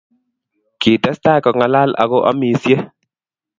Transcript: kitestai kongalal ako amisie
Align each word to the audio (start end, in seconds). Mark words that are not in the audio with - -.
kitestai 0.81 1.39
kongalal 1.43 1.89
ako 2.03 2.17
amisie 2.31 2.77